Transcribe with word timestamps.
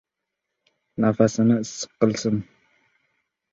Nafasini 1.05 1.59
issiq 1.67 1.93
qilsin. 1.99 2.43